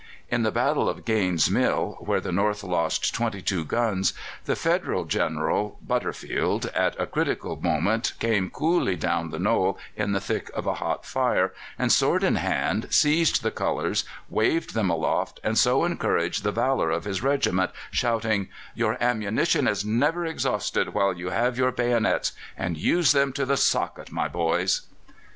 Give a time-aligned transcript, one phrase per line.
[0.31, 4.13] In the battle of Gaine's Mill, where the North lost twenty two guns,
[4.45, 10.19] the Federal General Butterfield at a critical moment came coolly down the knoll in the
[10.19, 15.39] thick of a hot fire, and sword in hand, seized the colours, waved them aloft,
[15.43, 21.13] and so encouraged the valour of his regiment, shouting: "Your ammunition is never exhausted while
[21.15, 24.81] you have your bayonets; and use them to the socket, my boys!"